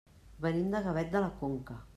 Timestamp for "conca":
1.45-1.83